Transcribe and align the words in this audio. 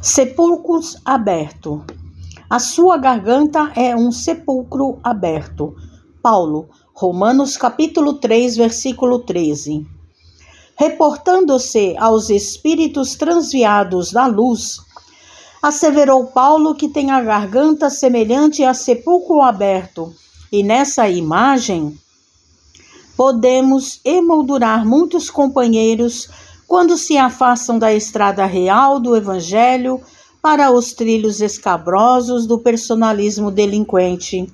Sepulcros 0.00 0.96
aberto. 1.04 1.84
A 2.48 2.60
sua 2.60 2.96
garganta 2.96 3.72
é 3.74 3.96
um 3.96 4.12
sepulcro 4.12 5.00
aberto. 5.02 5.74
Paulo, 6.22 6.68
Romanos 6.94 7.56
capítulo 7.56 8.14
3, 8.14 8.56
versículo 8.56 9.18
13. 9.18 9.84
Reportando-se 10.76 11.96
aos 11.98 12.30
espíritos 12.30 13.16
transviados 13.16 14.12
da 14.12 14.26
luz, 14.28 14.78
asseverou 15.60 16.26
Paulo 16.26 16.76
que 16.76 16.88
tem 16.88 17.10
a 17.10 17.20
garganta 17.20 17.90
semelhante 17.90 18.62
a 18.62 18.74
sepulcro 18.74 19.42
aberto, 19.42 20.14
e 20.52 20.62
nessa 20.62 21.08
imagem 21.08 21.98
podemos 23.16 24.00
emoldurar 24.04 24.86
muitos 24.86 25.28
companheiros 25.28 26.28
quando 26.68 26.98
se 26.98 27.16
afastam 27.16 27.78
da 27.78 27.94
estrada 27.94 28.44
real 28.44 29.00
do 29.00 29.16
Evangelho 29.16 30.02
para 30.42 30.70
os 30.70 30.92
trilhos 30.92 31.40
escabrosos 31.40 32.46
do 32.46 32.58
personalismo 32.58 33.50
delinquente. 33.50 34.46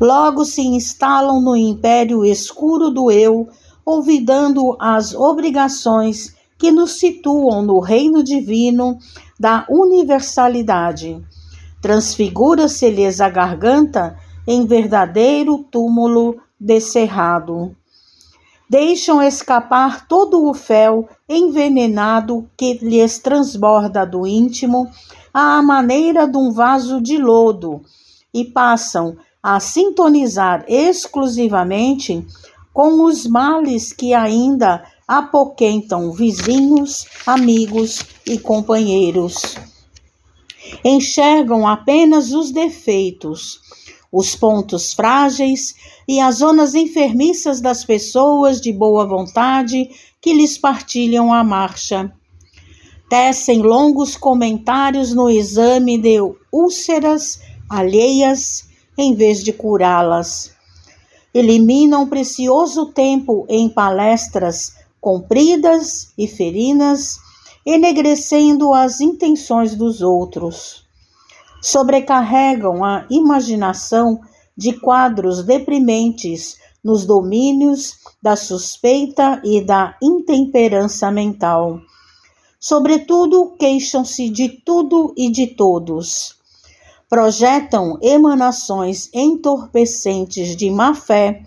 Logo 0.00 0.44
se 0.44 0.62
instalam 0.62 1.42
no 1.42 1.56
império 1.56 2.24
escuro 2.24 2.90
do 2.90 3.10
eu, 3.10 3.48
olvidando 3.84 4.76
as 4.78 5.12
obrigações 5.12 6.32
que 6.56 6.70
nos 6.70 6.92
situam 6.92 7.60
no 7.60 7.80
reino 7.80 8.22
divino 8.22 8.96
da 9.38 9.66
universalidade. 9.68 11.20
Transfigura-se-lhes 11.82 13.20
a 13.20 13.28
garganta 13.28 14.16
em 14.46 14.64
verdadeiro 14.64 15.58
túmulo 15.58 16.36
descerrado 16.58 17.74
deixam 18.70 19.20
escapar 19.20 20.06
todo 20.06 20.48
o 20.48 20.54
fel 20.54 21.08
envenenado 21.28 22.48
que 22.56 22.74
lhes 22.74 23.18
transborda 23.18 24.06
do 24.06 24.24
íntimo 24.24 24.88
à 25.34 25.60
maneira 25.60 26.28
de 26.28 26.36
um 26.36 26.52
vaso 26.52 27.00
de 27.00 27.18
lodo 27.18 27.82
e 28.32 28.44
passam 28.44 29.16
a 29.42 29.58
sintonizar 29.58 30.64
exclusivamente 30.68 32.24
com 32.72 33.02
os 33.04 33.26
males 33.26 33.92
que 33.92 34.14
ainda 34.14 34.84
apoquentam 35.08 36.12
vizinhos, 36.12 37.06
amigos 37.26 38.04
e 38.24 38.38
companheiros. 38.38 39.56
Enxergam 40.84 41.66
apenas 41.66 42.32
os 42.32 42.52
defeitos, 42.52 43.60
os 44.12 44.34
pontos 44.34 44.92
frágeis 44.92 45.74
e 46.06 46.20
as 46.20 46.36
zonas 46.36 46.74
enfermiças 46.74 47.60
das 47.60 47.84
pessoas 47.84 48.60
de 48.60 48.72
boa 48.72 49.06
vontade 49.06 49.88
que 50.20 50.32
lhes 50.32 50.58
partilham 50.58 51.32
a 51.32 51.44
marcha. 51.44 52.12
Tecem 53.08 53.62
longos 53.62 54.16
comentários 54.16 55.14
no 55.14 55.30
exame 55.30 55.96
de 55.96 56.18
úlceras 56.52 57.40
alheias 57.68 58.68
em 58.98 59.14
vez 59.14 59.42
de 59.42 59.52
curá-las. 59.52 60.52
Eliminam 61.32 62.08
precioso 62.08 62.86
tempo 62.86 63.46
em 63.48 63.68
palestras 63.68 64.74
compridas 65.00 66.12
e 66.18 66.26
ferinas, 66.26 67.18
enegrecendo 67.64 68.74
as 68.74 69.00
intenções 69.00 69.74
dos 69.74 70.02
outros 70.02 70.89
sobrecarregam 71.60 72.84
a 72.84 73.04
imaginação 73.10 74.20
de 74.56 74.72
quadros 74.72 75.42
deprimentes 75.42 76.58
nos 76.82 77.04
domínios 77.04 77.98
da 78.22 78.36
suspeita 78.36 79.40
e 79.44 79.60
da 79.60 79.96
intemperança 80.02 81.10
mental. 81.10 81.80
Sobretudo, 82.58 83.54
queixam-se 83.58 84.28
de 84.28 84.48
tudo 84.48 85.14
e 85.16 85.30
de 85.30 85.46
todos. 85.46 86.36
Projetam 87.08 87.98
emanações 88.02 89.08
entorpecentes 89.12 90.54
de 90.54 90.70
má 90.70 90.94
fé, 90.94 91.42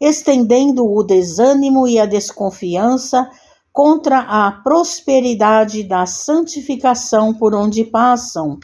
estendendo 0.00 0.86
o 0.86 1.02
desânimo 1.02 1.88
e 1.88 1.98
a 1.98 2.06
desconfiança 2.06 3.28
contra 3.72 4.18
a 4.18 4.52
prosperidade 4.52 5.82
da 5.82 6.04
santificação 6.04 7.32
por 7.32 7.54
onde 7.54 7.84
passam 7.84 8.58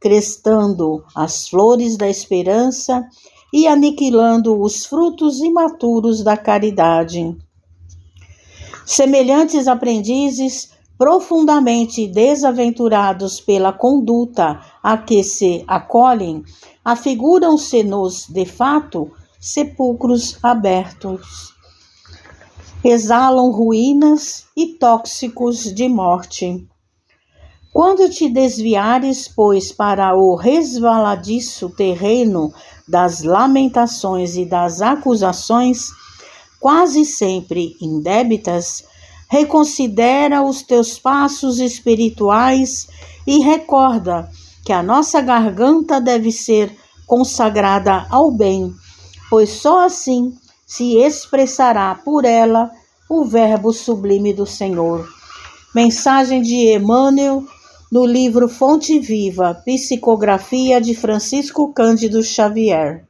crestando 0.00 1.04
as 1.14 1.48
flores 1.48 1.96
da 1.96 2.08
esperança 2.08 3.08
e 3.52 3.66
aniquilando 3.66 4.60
os 4.60 4.84
frutos 4.84 5.40
imaturos 5.40 6.22
da 6.22 6.36
caridade. 6.36 7.36
Semelhantes 8.84 9.66
aprendizes, 9.66 10.70
profundamente 10.98 12.06
desaventurados 12.06 13.40
pela 13.40 13.72
conduta 13.72 14.60
a 14.82 14.96
que 14.96 15.22
se 15.22 15.64
acolhem, 15.66 16.42
afiguram-se-nos, 16.84 18.26
de 18.28 18.46
fato, 18.46 19.10
sepulcros 19.40 20.38
abertos. 20.42 21.54
Exalam 22.84 23.50
ruínas 23.50 24.46
e 24.56 24.74
tóxicos 24.74 25.64
de 25.74 25.88
morte. 25.88 26.66
Quando 27.76 28.08
te 28.08 28.30
desviares, 28.30 29.28
pois, 29.28 29.70
para 29.70 30.16
o 30.16 30.34
resvaladiço 30.34 31.68
terreno 31.68 32.50
das 32.88 33.22
lamentações 33.22 34.34
e 34.34 34.46
das 34.46 34.80
acusações, 34.80 35.88
quase 36.58 37.04
sempre 37.04 37.76
indébitas, 37.78 38.82
reconsidera 39.28 40.42
os 40.42 40.62
teus 40.62 40.98
passos 40.98 41.60
espirituais 41.60 42.88
e 43.26 43.40
recorda 43.40 44.30
que 44.64 44.72
a 44.72 44.82
nossa 44.82 45.20
garganta 45.20 46.00
deve 46.00 46.32
ser 46.32 46.74
consagrada 47.06 48.06
ao 48.08 48.30
bem, 48.30 48.74
pois 49.28 49.50
só 49.50 49.84
assim 49.84 50.32
se 50.66 50.96
expressará 50.96 51.94
por 51.94 52.24
ela 52.24 52.70
o 53.06 53.26
verbo 53.26 53.70
sublime 53.70 54.32
do 54.32 54.46
Senhor. 54.46 55.06
Mensagem 55.74 56.40
de 56.40 56.74
Emmanuel 56.74 57.44
no 57.90 58.04
livro 58.04 58.48
Fonte 58.48 58.98
Viva, 58.98 59.54
Psicografia 59.64 60.80
de 60.80 60.94
Francisco 60.94 61.72
Cândido 61.72 62.22
Xavier. 62.22 63.05